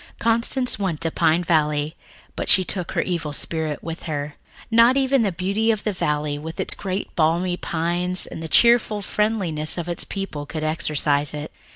Constance 0.17 0.79
went 0.79 0.99
to 1.01 1.11
Pine 1.11 1.43
Valley, 1.43 1.95
but 2.35 2.49
she 2.49 2.63
took 2.63 2.93
her 2.93 3.03
evil 3.03 3.31
spirit 3.31 3.83
with 3.83 4.01
her. 4.09 4.33
Not 4.71 4.97
even 4.97 5.21
the 5.21 5.31
beauty 5.31 5.69
of 5.69 5.83
the 5.83 5.93
valley, 5.93 6.39
with 6.39 6.59
its 6.59 6.73
great 6.73 7.15
balmy 7.15 7.55
pines, 7.55 8.25
and 8.25 8.41
the 8.41 8.47
cheerful 8.47 9.03
friendliness 9.03 9.77
of 9.77 9.87
its 9.87 10.03
people 10.03 10.47
could 10.47 10.63
exorcise 10.63 11.35
it. 11.35 11.51